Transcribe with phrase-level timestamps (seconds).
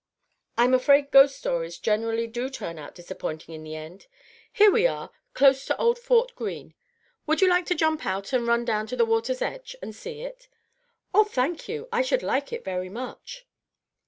[0.57, 4.07] "I'm afraid ghost stories generally do turn out disappointing in the end.
[4.51, 6.73] Here we are, close to old Fort Greene.
[7.27, 10.21] Would you like to jump out, and run down to the water's edge and see
[10.21, 10.47] it?"
[11.13, 13.45] "Oh, thank you, I should like it ever so much."